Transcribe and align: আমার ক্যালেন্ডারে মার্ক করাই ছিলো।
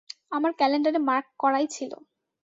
আমার 0.31 0.51
ক্যালেন্ডারে 0.59 0.99
মার্ক 1.09 1.27
করাই 1.39 1.67
ছিলো। 1.75 1.97